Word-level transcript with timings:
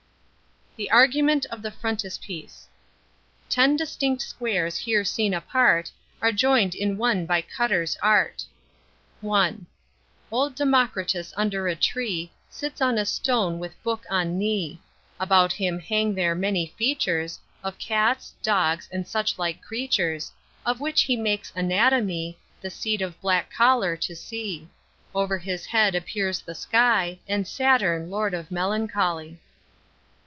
THE 0.77 0.89
ARGUMENT 0.89 1.45
OF 1.47 1.61
THE 1.61 1.69
FRONTISPIECE. 1.71 2.67
Ten 3.49 3.75
distinct 3.75 4.21
Squares 4.21 4.77
here 4.77 5.03
seen 5.03 5.33
apart, 5.33 5.91
Are 6.21 6.31
joined 6.31 6.75
in 6.75 6.97
one 6.97 7.25
by 7.25 7.41
Cutter's 7.41 7.97
art. 8.01 8.45
I. 9.21 9.55
Old 10.31 10.55
Democritus 10.55 11.33
under 11.35 11.67
a 11.67 11.75
tree, 11.75 12.31
Sits 12.49 12.81
on 12.81 12.97
a 12.97 13.05
stone 13.05 13.59
with 13.59 13.83
book 13.83 14.05
on 14.09 14.39
knee; 14.39 14.79
About 15.19 15.51
him 15.51 15.77
hang 15.77 16.15
there 16.15 16.35
many 16.35 16.67
features, 16.77 17.37
Of 17.65 17.77
Cats, 17.77 18.33
Dogs 18.41 18.87
and 18.93 19.05
such 19.05 19.37
like 19.37 19.61
creatures, 19.61 20.31
Of 20.65 20.79
which 20.79 21.01
he 21.01 21.17
makes 21.17 21.51
anatomy, 21.53 22.39
The 22.61 22.69
seat 22.69 23.01
of 23.01 23.19
black 23.19 23.51
choler 23.53 23.97
to 23.97 24.15
see. 24.15 24.69
Over 25.13 25.37
his 25.37 25.65
head 25.65 25.95
appears 25.95 26.39
the 26.39 26.55
sky, 26.55 27.19
And 27.27 27.45
Saturn 27.45 28.09
Lord 28.09 28.33
of 28.33 28.49
melancholy. 28.51 29.37